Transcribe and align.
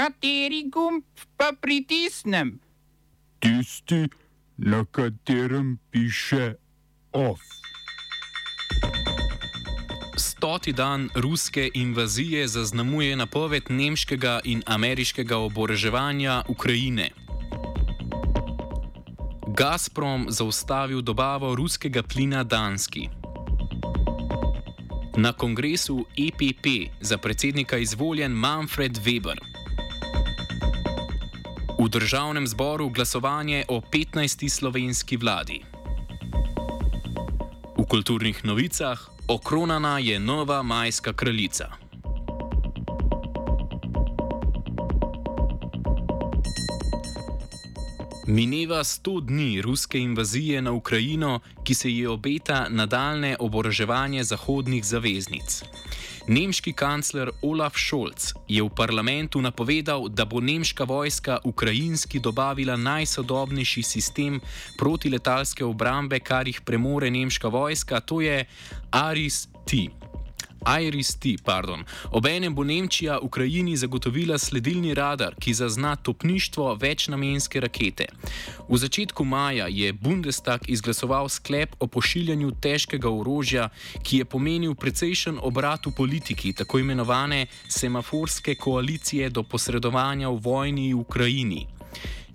Kateri 0.00 0.64
gumb 0.72 1.04
pa 1.36 1.52
pritisnem? 1.52 2.56
Tisti, 3.38 4.08
na 4.56 4.84
katerem 4.84 5.76
piše 5.90 6.54
OF. 7.12 7.40
Stoti 10.16 10.72
dan 10.72 11.08
ruske 11.14 11.68
invazije 11.74 12.48
zaznamuje 12.48 13.16
napoved 13.16 13.62
nemškega 13.68 14.40
in 14.44 14.62
ameriškega 14.66 15.36
oboroževanja 15.36 16.42
Ukrajine. 16.48 17.10
Gazprom 19.56 20.26
zaustavil 20.28 21.02
dobavo 21.02 21.54
ruskega 21.54 22.02
plina 22.02 22.44
Danski. 22.44 23.08
Na 25.16 25.32
kongresu 25.32 26.04
EPP 26.16 26.92
za 27.00 27.18
predsednika 27.18 27.78
izvoljen 27.78 28.32
Manfred 28.32 28.92
Weber. 28.92 29.49
V 31.80 31.88
državnem 31.88 32.44
zboru 32.44 32.88
glasovanje 32.92 33.64
o 33.68 33.80
15. 33.80 34.48
slovenski 34.48 35.16
vladi. 35.16 35.64
V 37.76 37.84
kulturnih 37.88 38.44
novicah 38.44 39.00
okronana 39.28 39.98
je 39.98 40.18
nova 40.20 40.62
majska 40.62 41.12
kraljica. 41.12 41.72
Mineva 48.26 48.84
100 48.84 49.20
dni 49.20 49.62
ruske 49.62 49.98
invazije 49.98 50.62
na 50.62 50.72
Ukrajino, 50.72 51.40
ki 51.64 51.74
se 51.74 51.90
ji 51.90 52.06
obeta 52.06 52.66
nadaljne 52.68 53.36
oboroževanje 53.40 54.24
zahodnih 54.24 54.84
zaveznic. 54.84 55.62
Nemški 56.30 56.70
kancler 56.78 57.30
Olaf 57.42 57.74
Scholz 57.74 58.34
je 58.46 58.62
v 58.62 58.70
parlamentu 58.70 59.40
napovedal, 59.42 60.06
da 60.06 60.22
bo 60.22 60.38
nemška 60.38 60.86
vojska 60.86 61.40
ukrajinski 61.44 62.20
dobavila 62.22 62.76
najsodobnejši 62.76 63.82
sistem 63.82 64.38
protiletalske 64.78 65.64
obrambe, 65.66 66.20
kar 66.22 66.46
jih 66.46 66.60
premore 66.62 67.10
nemška 67.10 67.48
vojska, 67.50 68.00
to 68.00 68.20
je 68.20 68.44
Aris-T. 68.94 69.90
IRIS-T, 70.66 71.36
pardon. 71.44 71.84
Obenem 72.10 72.54
bo 72.54 72.64
Nemčija 72.64 73.18
Ukrajini 73.18 73.76
zagotovila 73.76 74.38
sledilni 74.38 74.94
radar, 74.94 75.34
ki 75.40 75.54
zazna 75.54 75.96
topništvo 75.96 76.74
večnamenske 76.74 77.60
rakete. 77.60 78.06
V 78.68 78.76
začetku 78.76 79.24
maja 79.24 79.66
je 79.68 79.92
Bundestag 79.92 80.60
izglasoval 80.66 81.28
sklep 81.28 81.76
o 81.78 81.86
pošiljanju 81.86 82.50
težkega 82.60 83.10
orožja, 83.10 83.68
ki 84.02 84.18
je 84.18 84.24
pomenil 84.24 84.74
precejšen 84.74 85.38
obrat 85.42 85.86
v 85.86 85.94
politiki 85.96 86.52
tako 86.52 86.78
imenovane 86.78 87.46
semaforske 87.68 88.54
koalicije 88.54 89.30
do 89.30 89.42
posredovanja 89.42 90.28
v 90.28 90.40
vojni 90.40 90.94
v 90.94 91.00
Ukrajini. 91.00 91.79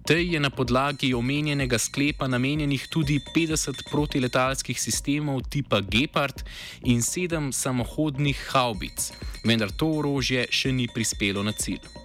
Tej 0.06 0.38
je 0.38 0.40
na 0.40 0.54
podlagi 0.54 1.14
omenjenega 1.18 1.80
sklepa 1.82 2.28
namenjenih 2.28 2.88
tudi 2.94 3.18
50 3.36 3.90
protiletalskih 3.90 4.78
sistemov 4.82 5.42
tipa 5.50 5.82
Gepard 5.82 6.46
in 6.86 7.02
7 7.02 7.50
samohodnih 7.50 8.38
haubic, 8.54 9.10
vendar 9.42 9.74
to 9.74 9.90
orožje 9.98 10.46
še 10.54 10.70
ni 10.78 10.86
prispelo 10.86 11.42
na 11.42 11.58
cilj. 11.58 12.05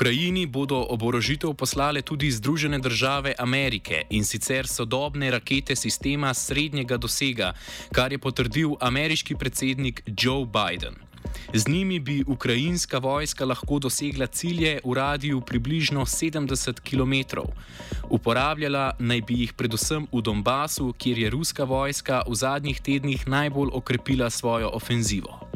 Ukrajini 0.00 0.46
bodo 0.46 0.80
oborožitev 0.80 1.52
poslale 1.52 2.00
tudi 2.02 2.30
Združene 2.32 2.78
države 2.78 3.34
Amerike 3.38 4.06
in 4.10 4.24
sicer 4.24 4.66
sodobne 4.66 5.30
rakete 5.30 5.76
sistema 5.76 6.34
srednjega 6.34 6.96
dosega, 6.96 7.52
kar 7.92 8.12
je 8.12 8.18
potrdil 8.18 8.70
ameriški 8.80 9.36
predsednik 9.36 10.02
Joe 10.06 10.46
Biden. 10.46 10.96
Z 11.54 11.68
njimi 11.68 11.98
bi 12.00 12.24
ukrajinska 12.26 12.98
vojska 12.98 13.44
lahko 13.44 13.78
dosegla 13.78 14.26
cilje 14.26 14.80
v 14.84 14.94
radiju 14.94 15.40
približno 15.40 16.06
70 16.06 16.80
km. 16.80 17.44
Uporabljala 18.08 18.96
naj 18.98 19.20
bi 19.20 19.40
jih 19.40 19.52
predvsem 19.52 20.08
v 20.12 20.22
Donbasu, 20.22 20.94
kjer 20.98 21.18
je 21.18 21.30
ruska 21.30 21.64
vojska 21.64 22.22
v 22.28 22.34
zadnjih 22.34 22.80
tednih 22.80 23.28
najbolj 23.28 23.68
okrepila 23.72 24.30
svojo 24.30 24.70
ofenzivo. 24.72 25.49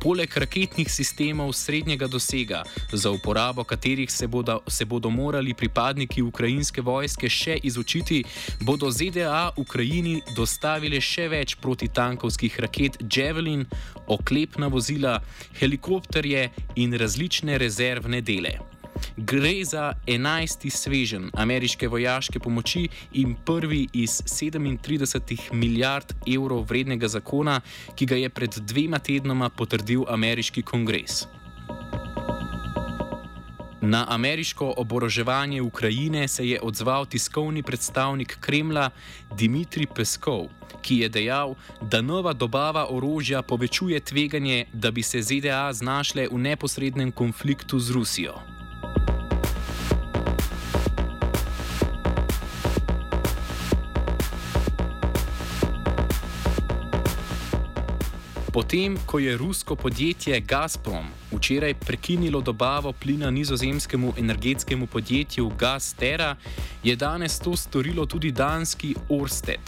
Poleg 0.00 0.36
raketnih 0.36 0.90
sistemov 0.90 1.52
srednjega 1.52 2.06
dosega, 2.06 2.62
za 2.92 3.10
uporabo 3.10 3.64
katerih 3.64 4.10
se 4.10 4.26
bodo, 4.26 4.60
se 4.68 4.84
bodo 4.84 5.10
morali 5.10 5.54
pripadniki 5.54 6.22
ukrajinske 6.22 6.82
vojske 6.82 7.28
še 7.28 7.58
izučiti, 7.62 8.24
bodo 8.60 8.90
ZDA 8.90 9.50
Ukrajini 9.56 10.20
dostavile 10.36 11.00
še 11.00 11.28
več 11.28 11.56
protitankovskih 11.60 12.60
raket 12.60 12.98
Javelin, 13.16 13.66
oklepna 14.06 14.68
vozila, 14.68 15.20
helikopterje 15.60 16.50
in 16.76 16.94
različne 16.94 17.58
rezervne 17.58 18.20
dele. 18.20 18.58
Gre 19.16 19.64
za 19.64 19.92
enajsti 20.06 20.70
svežen 20.70 21.30
ameriške 21.34 21.88
vojaške 21.88 22.38
pomoči 22.38 22.88
in 23.12 23.34
prvi 23.44 23.86
iz 23.92 24.22
37 24.22 25.52
milijard 25.52 26.14
evrov 26.26 26.64
vrednega 26.68 27.08
zakona, 27.08 27.60
ki 27.94 28.06
ga 28.06 28.16
je 28.16 28.28
pred 28.28 28.62
dvema 28.64 28.98
tednoma 28.98 29.48
potrdil 29.48 30.04
ameriški 30.08 30.62
kongres. 30.62 31.26
Na 33.82 34.06
ameriško 34.08 34.74
oboroževanje 34.76 35.62
Ukrajine 35.62 36.28
se 36.28 36.48
je 36.48 36.60
odzval 36.62 37.06
tiskovni 37.06 37.62
predstavnik 37.62 38.36
Kremla 38.40 38.90
Dimitrij 39.36 39.86
Peskov, 39.94 40.48
ki 40.82 40.98
je 40.98 41.08
dejal, 41.08 41.54
da 41.80 42.00
nova 42.00 42.32
dobava 42.32 42.86
orožja 42.90 43.42
povečuje 43.42 44.00
tveganje, 44.00 44.66
da 44.72 44.90
bi 44.90 45.02
se 45.02 45.22
ZDA 45.22 45.72
znašle 45.72 46.28
v 46.32 46.38
neposrednem 46.38 47.12
konfliktu 47.12 47.78
z 47.78 47.90
Rusijo. 47.90 48.59
Potem, 58.52 58.98
ko 59.06 59.18
je 59.18 59.36
rusko 59.36 59.76
podjetje 59.76 60.40
Gazprom 60.40 61.06
včeraj 61.32 61.74
prekinilo 61.74 62.40
dobavo 62.40 62.92
plina 62.92 63.30
nizozemskemu 63.30 64.14
energetskemu 64.18 64.86
podjetju 64.86 65.52
Gaztera, 65.58 66.36
je 66.82 66.96
danes 66.96 67.38
to 67.38 67.56
storilo 67.56 68.06
tudi 68.06 68.32
danski 68.32 68.94
Orsted. 69.08 69.60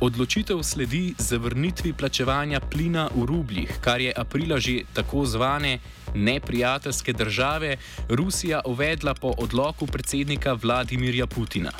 Odločitev 0.00 0.62
sledi 0.62 1.14
zavrnitvi 1.18 1.92
plačevanja 1.92 2.60
plina 2.60 3.08
v 3.14 3.26
rubljih, 3.26 3.78
kar 3.80 4.00
je 4.00 4.12
aprila 4.16 4.58
že 4.58 4.80
tako 4.92 5.26
zvane 5.26 5.78
neprijateljske 6.14 7.12
države 7.12 7.76
Rusija 8.08 8.60
uvedla 8.64 9.14
po 9.14 9.34
odloku 9.38 9.86
predsednika 9.86 10.52
Vladimirja 10.52 11.26
Putina. 11.26 11.70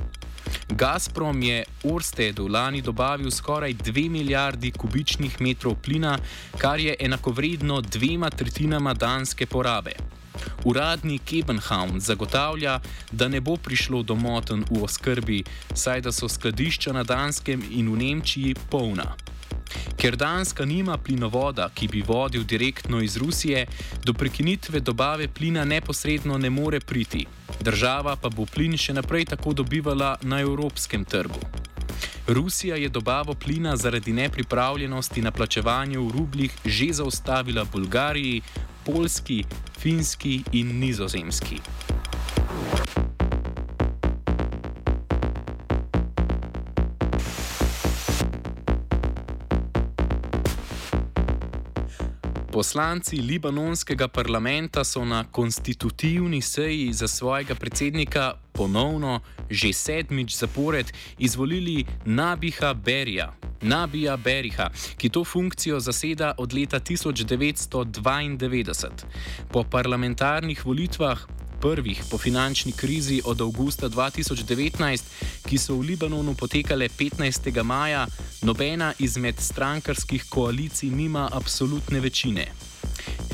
Gazprom 0.71 1.43
je 1.43 1.65
Orstedu 1.85 2.49
lani 2.49 2.83
dobavil 2.83 3.31
skoraj 3.31 3.75
2 3.75 4.11
milijardi 4.11 4.71
kubičnih 4.71 5.41
metrov 5.41 5.75
plina, 5.75 6.19
kar 6.59 6.81
je 6.81 6.97
enakovredno 6.99 7.81
dvema 7.81 8.31
tretjinama 8.31 8.95
danske 8.95 9.47
porabe. 9.47 9.93
Uradni 10.65 11.19
Kebenhavn 11.19 12.01
zagotavlja, 12.01 12.81
da 13.13 13.29
ne 13.29 13.41
bo 13.41 13.57
prišlo 13.57 14.03
do 14.03 14.15
motenj 14.15 14.63
v 14.71 14.85
oskrbi, 14.85 15.45
saj 15.75 16.01
da 16.01 16.13
so 16.13 16.29
skladišča 16.29 16.93
na 16.93 17.03
Danskem 17.03 17.63
in 17.71 17.93
v 17.93 17.97
Nemčiji 17.97 18.55
polna. 18.71 19.17
Ker 19.97 20.17
Danska 20.17 20.65
nima 20.65 20.99
plinovoda, 20.99 21.71
ki 21.75 21.89
bi 21.89 22.03
vodil 22.07 22.45
direktno 22.45 23.01
iz 23.01 23.17
Rusije, 23.17 23.67
do 24.05 24.13
prekinitve 24.13 24.81
dobave 24.81 25.29
plina 25.29 25.65
neposredno 25.65 26.39
ne 26.39 26.51
more 26.51 26.81
priti. 26.81 27.27
Država 27.61 28.17
pa 28.17 28.29
bo 28.29 28.47
plin 28.47 28.77
še 28.77 28.93
naprej 28.93 29.25
tako 29.35 29.53
dobivala 29.53 30.17
na 30.23 30.41
evropskem 30.41 31.05
trgu. 31.05 31.41
Rusija 32.27 32.77
je 32.77 32.89
dobavo 32.89 33.35
plina 33.35 33.77
zaradi 33.77 34.13
nepripravljenosti 34.13 35.23
na 35.23 35.31
plačevanje 35.31 35.99
v 35.99 36.11
rubljih 36.11 36.53
že 36.65 36.93
zaustavila 36.93 37.65
Bulgariji, 37.65 38.43
Poljski, 38.85 39.45
Finski 39.79 40.43
in 40.53 40.79
Nizozemski. 40.79 41.61
Poslanci 52.61 53.17
libanonskega 53.17 54.09
parlamenta 54.09 54.85
so 54.85 55.05
na 55.05 55.25
konstitutivni 55.25 56.43
seji 56.43 56.93
za 56.93 57.09
svojega 57.09 57.55
predsednika 57.55 58.35
ponovno, 58.53 59.21
že 59.51 59.73
sedmič 59.73 60.37
zapored, 60.37 60.93
izvolili 61.19 61.85
Nabiha 62.05 62.75
Berija. 62.75 63.33
Nabija 63.63 64.17
Beriha, 64.17 64.71
ki 64.97 65.09
to 65.09 65.25
funkcijo 65.25 65.81
zaseda 65.81 66.35
od 66.39 66.53
leta 66.53 66.81
1992. 66.81 68.89
Po 69.53 69.65
parlamentarnih 69.65 70.67
volitvah 70.67 71.27
prvih 71.61 72.03
po 72.11 72.19
finančni 72.19 72.73
krizi 72.73 73.23
od 73.25 73.41
avgusta 73.41 73.89
2019, 73.89 75.03
ki 75.47 75.59
so 75.59 75.75
v 75.75 75.81
Libanonu 75.81 76.35
potekale 76.35 76.89
15. 76.89 77.63
maja, 77.63 78.07
nobena 78.43 78.95
izmed 78.99 79.41
strankarskih 79.41 80.25
koalicij 80.29 80.91
nima 80.91 81.29
absolutne 81.33 82.01
večine. 82.01 82.47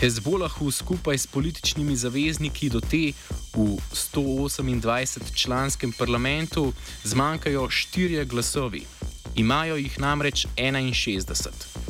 Hezbolahu 0.01 0.71
skupaj 0.71 1.19
s 1.19 1.27
političnimi 1.27 1.97
zavezniki 1.97 2.69
do 2.69 2.81
te 2.81 3.13
v 3.55 3.77
128-članskem 3.93 5.93
parlamentu 5.99 6.73
zmanjkajo 7.05 7.71
štirje 7.71 8.25
glasovi. 8.25 8.87
Imajo 9.35 9.77
jih 9.77 10.01
namreč 10.01 10.47
61. 10.57 11.86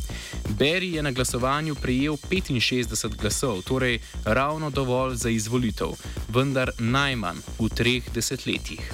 Berry 0.49 0.95
je 0.95 1.03
na 1.03 1.11
glasovanju 1.11 1.75
prejel 1.75 2.17
65 2.17 3.17
glasov, 3.17 3.63
torej 3.63 3.99
ravno 4.25 4.71
dovolj 4.71 5.15
za 5.15 5.31
izvolitev, 5.31 5.89
vendar 6.29 6.71
najmanj 6.79 7.37
v 7.59 7.69
treh 7.69 8.03
desetletjih. 8.15 8.93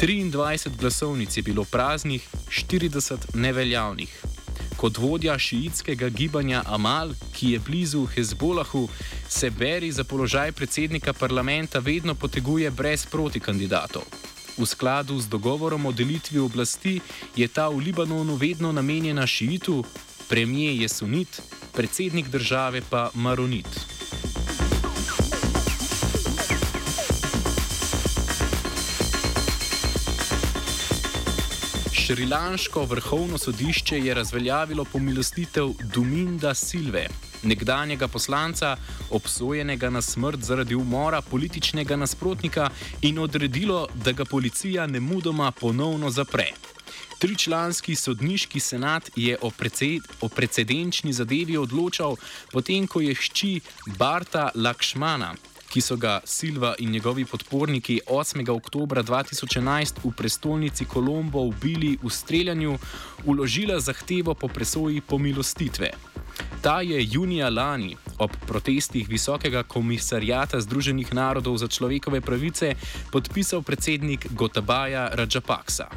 23 0.00 0.76
glasovnic 0.76 1.36
je 1.36 1.42
bilo 1.42 1.64
praznih, 1.64 2.28
40 2.48 3.34
neveljavnih. 3.34 4.22
Kot 4.76 4.98
vodja 4.98 5.38
šiitskega 5.38 6.08
gibanja 6.08 6.62
Amal, 6.66 7.14
ki 7.32 7.50
je 7.50 7.58
blizu 7.58 8.06
Hezbolahu, 8.06 8.88
se 9.28 9.50
Berry 9.50 9.90
za 9.90 10.04
položaj 10.04 10.52
predsednika 10.52 11.12
parlamenta 11.12 11.78
vedno 11.78 12.14
poteguje 12.14 12.70
brez 12.70 13.06
protikandidatov. 13.06 14.02
V 14.58 14.66
skladu 14.66 15.18
z 15.18 15.26
dogovorom 15.26 15.86
o 15.86 15.92
delitvi 15.92 16.38
oblasti 16.38 17.00
je 17.36 17.48
ta 17.48 17.68
v 17.68 17.78
Libanonu 17.78 18.36
vedno 18.36 18.72
namenjena 18.72 19.26
šiitu, 19.26 19.84
premijer 20.34 20.80
je 20.80 20.88
sunit, 20.88 21.42
predsednik 21.72 22.28
države 22.28 22.82
pa 22.90 23.10
maronit. 23.14 23.66
Šrilanško 31.92 32.84
vrhovno 32.84 33.38
sodišče 33.38 33.98
je 33.98 34.14
razveljavilo 34.14 34.84
pomilostitev 34.84 35.68
Duminda 35.94 36.54
Silve, 36.54 37.06
nekdanjega 37.42 38.08
poslanca, 38.08 38.76
obsojenega 39.10 39.90
na 39.90 40.02
smrt 40.02 40.40
zaradi 40.40 40.74
umora 40.74 41.22
političnega 41.22 41.96
nasprotnika, 41.96 42.70
in 43.02 43.18
odredilo, 43.18 43.86
da 44.04 44.12
ga 44.12 44.24
policija 44.24 44.86
ne 44.86 45.00
mudoma 45.00 45.50
ponovno 45.50 46.10
zapre. 46.10 46.52
Tričlanski 47.18 47.96
sodniški 47.96 48.60
senat 48.60 49.10
je 49.16 49.38
o, 49.40 49.50
preced, 49.50 50.02
o 50.20 50.28
precedenčni 50.28 51.12
zadevi 51.12 51.56
odločal, 51.56 52.16
potem 52.52 52.86
ko 52.86 53.00
je 53.00 53.14
hči 53.14 53.60
Barta 53.98 54.50
Lakšmana 54.54 55.34
ki 55.74 55.80
so 55.82 55.96
ga 55.98 56.20
Silva 56.24 56.74
in 56.78 56.90
njegovi 56.90 57.24
podporniki 57.24 58.00
8. 58.06 58.50
oktober 58.50 58.98
2011 59.02 60.04
v 60.04 60.12
prestolnici 60.16 60.84
Kolombo 60.84 61.40
ubili 61.40 61.98
v 62.02 62.10
streljanju, 62.10 62.78
uložila 63.24 63.80
zahtevo 63.80 64.34
po 64.34 64.48
presoji 64.48 65.00
pomilostitve. 65.00 65.90
Ta 66.62 66.80
je 66.80 67.06
junija 67.10 67.48
lani 67.50 67.96
ob 68.18 68.30
protestih 68.46 69.08
Visokega 69.08 69.62
komisarjata 69.62 70.60
Združenih 70.60 71.14
narodov 71.14 71.58
za 71.58 71.66
človekove 71.66 72.20
pravice 72.20 72.74
podpisal 73.10 73.62
predsednik 73.62 74.26
Gotabaja 74.30 75.08
Rajapaksa. 75.12 75.90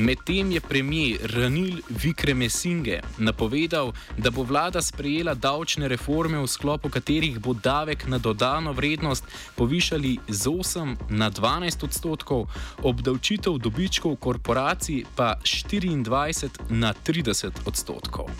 Medtem 0.00 0.50
je 0.50 0.60
premijer 0.60 1.32
Ranil 1.34 1.76
Vikremesinge 1.88 3.00
napovedal, 3.18 3.92
da 4.16 4.30
bo 4.30 4.42
vlada 4.42 4.80
sprejela 4.82 5.34
davčne 5.34 5.88
reforme, 5.88 6.38
v 6.40 6.46
sklopu 6.48 6.88
katerih 6.88 7.36
bo 7.38 7.52
davek 7.52 8.06
na 8.08 8.18
dodano 8.18 8.72
vrednost 8.72 9.24
povišali 9.56 10.18
z 10.28 10.48
8 10.48 10.96
na 11.10 11.30
12 11.30 11.84
odstotkov, 11.84 12.48
obdavčitev 12.82 13.58
dobičkov 13.58 14.16
korporacij 14.16 15.04
pa 15.16 15.36
24 15.44 16.48
na 16.70 16.94
30 17.06 17.52
odstotkov. 17.66 18.30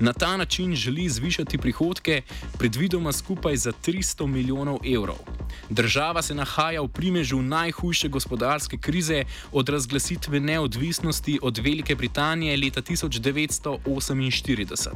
Na 0.00 0.12
ta 0.12 0.36
način 0.36 0.74
želi 0.74 1.08
zvišati 1.08 1.58
prihodke, 1.58 2.22
predvidoma 2.58 3.12
skupaj 3.12 3.56
za 3.56 3.72
300 3.72 4.26
milijonov 4.26 4.78
evrov. 4.94 5.35
Država 5.70 6.22
se 6.22 6.34
nahaja 6.34 6.82
v 6.82 6.88
primežu 6.88 7.42
najhujše 7.42 8.08
gospodarske 8.08 8.78
krize 8.78 9.24
od 9.52 9.68
razglasitve 9.68 10.40
neodvisnosti 10.40 11.38
od 11.42 11.58
Velike 11.58 11.94
Britanije 11.94 12.56
leta 12.56 12.82
1948. 12.82 14.90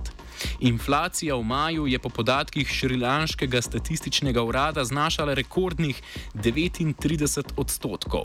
Inflacija 0.61 1.37
v 1.37 1.43
maju 1.43 1.87
je 1.87 1.99
po 1.99 2.09
podatkih 2.09 2.69
Šrilanškega 2.69 3.63
statističnega 3.63 4.43
urada 4.43 4.85
znašala 4.85 5.35
rekordnih 5.35 6.03
39 6.35 7.43
odstotkov. 7.57 8.25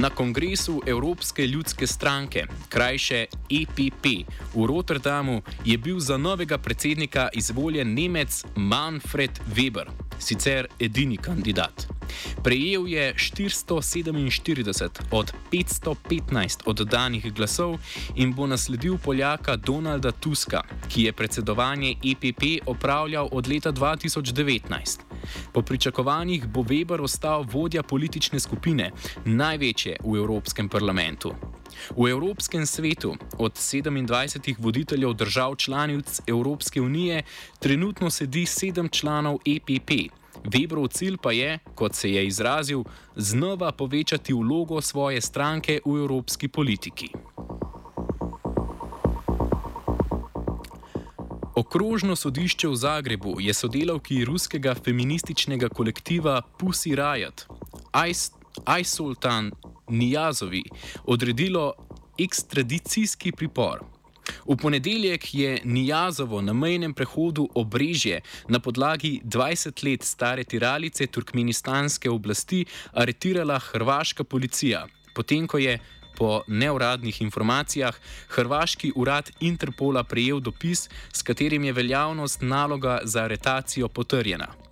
Na 0.00 0.10
kongresu 0.10 0.82
Evropske 0.86 1.46
ljudske 1.46 1.86
stranke, 1.86 2.46
krajše 2.68 3.26
EPP, 3.50 4.06
v 4.54 4.66
Rotterdamu 4.66 5.42
je 5.64 5.78
bil 5.78 6.00
za 6.00 6.16
novega 6.16 6.58
predsednika 6.58 7.28
izvoljen 7.32 7.94
Nemec 7.94 8.44
Manfred 8.56 9.30
Weber, 9.56 9.86
sicer 10.18 10.66
edini 10.80 11.16
kandidat. 11.16 11.86
Prejel 12.42 12.88
je 12.88 13.14
447 13.14 14.88
od 15.10 15.32
515 15.52 16.62
oddanih 16.66 17.32
glasov 17.34 17.78
in 18.16 18.34
bo 18.34 18.46
nasledil 18.46 18.98
Poljaka 18.98 19.56
Donalda 19.56 20.12
Tuska, 20.12 20.62
ki 20.88 21.02
je 21.02 21.12
predsedovanje 21.12 21.94
EPP 22.04 22.66
opravljal 22.66 23.28
od 23.32 23.48
leta 23.48 23.72
2019. 23.72 24.98
Po 25.52 25.62
pričakovanjih 25.62 26.46
bo 26.46 26.62
Weber 26.62 27.02
ostal 27.02 27.46
vodja 27.52 27.82
politične 27.82 28.40
skupine, 28.40 28.90
največje 29.24 29.96
v 30.04 30.16
Evropskem 30.16 30.68
parlamentu. 30.68 31.34
V 31.96 32.10
Evropskem 32.10 32.66
svetu 32.66 33.16
od 33.38 33.52
27 33.52 34.54
voditeljev 34.58 35.12
držav 35.12 35.56
članic 35.56 36.20
Evropske 36.26 36.80
unije 36.80 37.22
trenutno 37.58 38.10
sedi 38.10 38.46
sedem 38.46 38.88
članov 38.88 39.38
EPP. 39.46 39.90
Weberov 40.44 40.88
cilj 40.92 41.16
pa 41.22 41.32
je, 41.32 41.58
kot 41.74 41.94
se 41.94 42.10
je 42.10 42.26
izrazil, 42.26 42.84
znova 43.16 43.72
povečati 43.72 44.32
vlogo 44.32 44.80
svoje 44.80 45.20
stranke 45.20 45.80
v 45.84 45.98
evropski 45.98 46.48
politiki. 46.48 47.08
Okrožno 51.54 52.16
sodišče 52.16 52.68
v 52.68 52.76
Zagrebu 52.76 53.32
je 53.40 53.52
sodelavki 53.54 54.24
ruskega 54.26 54.72
feminističnega 54.74 55.68
kolektiva 55.68 56.40
Pussy 56.58 56.96
Riot, 56.98 57.44
Ajsultan 58.64 59.52
Nijazovi, 59.88 60.64
odredilo 61.04 61.74
ekstradicijski 62.18 63.32
pripor. 63.32 63.84
V 64.48 64.56
ponedeljek 64.56 65.34
je 65.34 65.60
Nijazovo 65.64 66.40
na 66.42 66.52
mejnem 66.52 66.94
prehodu 66.94 67.46
Obrežje 67.54 68.20
na 68.48 68.58
podlagi 68.58 69.20
20 69.24 69.84
let 69.84 70.02
stare 70.02 70.44
tiralice 70.44 71.06
turkmenistanske 71.06 72.10
oblasti 72.10 72.64
aretirala 72.92 73.58
hrvaška 73.58 74.24
policija, 74.24 74.86
potem 75.14 75.46
ko 75.46 75.58
je 75.58 75.78
po 76.16 76.42
neuradnih 76.46 77.22
informacijah 77.22 77.94
hrvaški 78.28 78.92
urad 78.96 79.30
Interpola 79.40 80.04
prejel 80.04 80.40
dopis, 80.40 80.88
s 81.12 81.22
katerim 81.22 81.64
je 81.64 81.72
veljavnost 81.72 82.42
naloga 82.42 83.00
za 83.04 83.22
aretacijo 83.22 83.88
potrjena. 83.88 84.64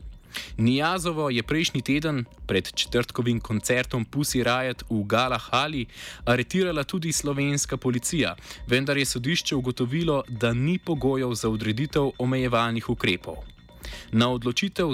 Nijazovo 0.57 1.31
je 1.31 1.43
prejšnji 1.43 1.83
teden 1.83 2.25
pred 2.47 2.73
četrtkovim 2.75 3.41
koncertom 3.41 4.07
Pussy 4.13 4.43
Riot 4.43 4.85
v 4.91 5.05
Galahali 5.05 5.87
aretirala 6.25 6.85
tudi 6.85 7.13
slovenska 7.13 7.77
policija, 7.77 8.37
vendar 8.67 8.97
je 8.97 9.05
sodišče 9.05 9.57
ugotovilo, 9.57 10.23
da 10.29 10.53
ni 10.53 10.79
pogojev 10.79 11.35
za 11.35 11.49
odreditev 11.49 12.11
omejevalnih 12.19 12.91
ukrepov. 12.91 13.37
Na 14.13 14.29
odločitev 14.31 14.89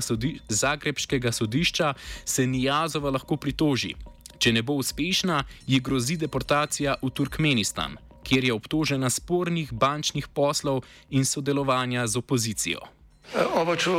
sodi, 0.00 0.38
Zagrebskega 0.48 1.32
sodišča 1.32 1.94
se 2.24 2.46
Nijazova 2.46 3.10
lahko 3.10 3.36
pritoži. 3.36 3.94
Če 4.38 4.52
ne 4.52 4.62
bo 4.62 4.78
uspešna, 4.80 5.44
ji 5.66 5.80
grozi 5.80 6.16
deportacija 6.16 6.96
v 7.02 7.10
Turkmenistan, 7.10 7.96
kjer 8.24 8.44
je 8.44 8.56
obtožena 8.56 9.10
spornih 9.10 9.72
bančnih 9.72 10.28
poslov 10.28 10.84
in 11.10 11.24
sodelovanja 11.24 12.06
z 12.06 12.20
opozicijo. 12.20 12.82
Oba, 13.56 13.76
če, 13.76 13.94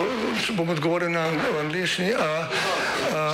bom 0.58 0.70
odgovoril 0.70 1.10
na 1.12 1.28
angliški. 1.62 2.14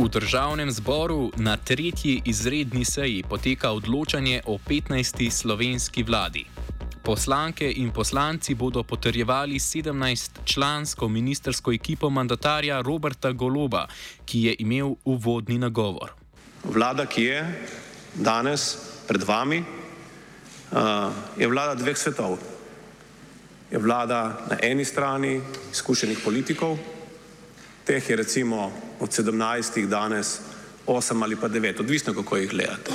V 0.00 0.08
državnem 0.08 0.70
zboru 0.72 1.28
na 1.36 1.56
tretji 1.56 2.22
izredni 2.24 2.84
seji 2.84 3.20
poteka 3.20 3.68
odločanje 3.76 4.40
o 4.46 4.56
15. 4.56 5.30
slovenski 5.30 6.02
vladi. 6.02 6.44
Poslanke 7.04 7.68
in 7.76 7.90
poslanci 7.92 8.54
bodo 8.54 8.82
potrjevali 8.82 9.58
17-člansko 9.58 11.08
ministersko 11.08 11.72
ekipo 11.72 12.10
mandatarja 12.10 12.80
Roberta 12.80 13.32
Goloba, 13.32 13.86
ki 14.24 14.42
je 14.42 14.54
imel 14.58 14.94
uvodni 15.04 15.58
nagovor. 15.58 16.12
Vlada, 16.64 17.04
ki 17.06 17.22
je 17.22 17.68
danes 18.14 18.76
pred 19.08 19.22
vami, 19.22 19.60
je 21.36 21.48
vlada 21.48 21.74
dveh 21.74 21.98
svetov. 21.98 22.38
Je 23.70 23.78
vlada 23.78 24.46
na 24.48 24.56
eni 24.62 24.84
strani 24.84 25.40
izkušenih 25.72 26.24
politikov, 26.24 26.78
teh 27.84 28.10
je 28.10 28.16
recimo 28.16 28.72
od 29.00 29.10
17 29.10 29.86
danes 29.86 30.38
8 30.86 31.22
ali 31.22 31.36
pa 31.36 31.48
9, 31.48 31.80
odvisno 31.80 32.14
kako 32.14 32.36
jih 32.36 32.50
gledate. 32.50 32.92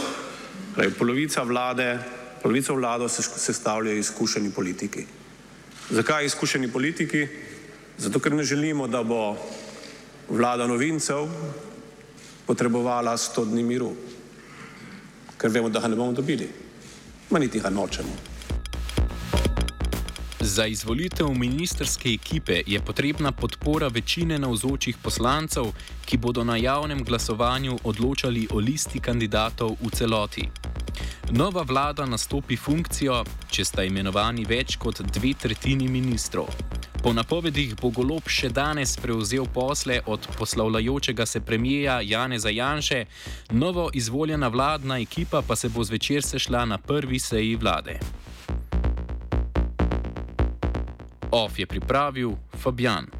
Torej, 0.75 0.91
polovica 0.91 1.43
vlade 1.43 1.99
Polovico 2.45 2.75
vlado 2.75 3.09
se 3.09 3.23
sestavljajo 3.23 3.97
izkušeni 3.97 4.51
politiki. 4.51 5.05
Zakaj 5.89 6.25
izkušeni 6.25 6.67
politiki? 6.71 7.27
Zato, 7.97 8.19
ker 8.19 8.35
ne 8.37 8.43
želimo, 8.43 8.85
da 8.87 9.01
bo 9.03 9.37
vlada 10.29 10.67
novincev 10.67 11.25
potrebovala 12.45 13.17
sto 13.17 13.45
dni 13.45 13.63
miru, 13.63 13.89
ker 15.41 15.49
vemo, 15.49 15.69
da 15.73 15.81
ga 15.81 15.87
ne 15.87 15.95
bomo 15.95 16.13
dobili, 16.13 16.45
ma 17.29 17.39
niti 17.39 17.59
ga 17.59 17.73
nočemo. 17.73 18.34
Za 20.55 20.65
izvolitev 20.65 21.27
ministerske 21.27 22.09
ekipe 22.09 22.61
je 22.67 22.79
potrebna 22.79 23.31
podpora 23.31 23.87
večine 23.87 24.37
navzočih 24.39 24.97
poslancev, 25.03 25.65
ki 26.05 26.17
bodo 26.17 26.43
na 26.43 26.55
javnem 26.55 27.03
glasovanju 27.03 27.77
odločali 27.83 28.47
o 28.51 28.59
listi 28.59 28.99
kandidatov 28.99 29.75
v 29.81 29.89
celoti. 29.91 30.47
Nova 31.31 31.61
vlada 31.61 32.05
nastopi 32.05 32.55
funkcijo, 32.55 33.23
če 33.51 33.65
sta 33.65 33.83
imenovani 33.83 34.45
več 34.45 34.77
kot 34.79 35.01
dve 35.01 35.33
tretjini 35.33 35.89
ministrov. 35.91 36.47
Po 37.03 37.11
napovedih 37.13 37.75
bo 37.81 37.91
golob 37.91 38.31
še 38.31 38.47
danes 38.49 38.95
prevzel 38.97 39.49
posle 39.53 39.99
od 40.05 40.27
poslavljajočega 40.37 41.25
se 41.25 41.41
premijeja 41.41 41.99
Janeza 42.01 42.49
Janše, 42.49 43.05
novo 43.51 43.89
izvoljena 43.93 44.47
vladna 44.47 44.99
ekipa 45.03 45.41
pa 45.41 45.55
se 45.55 45.69
bo 45.69 45.83
zvečer 45.83 46.23
sešla 46.23 46.63
na 46.65 46.77
prvi 46.77 47.19
seji 47.19 47.55
vlade. 47.55 47.99
OF 51.35 51.59
je 51.59 51.67
pripravil 51.67 52.31
Fabian. 52.55 53.14